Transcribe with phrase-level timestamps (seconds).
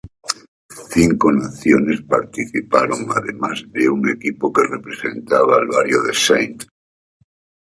[0.89, 6.65] Cinco naciones participaron, además de un equipo que representaba al barrio de St.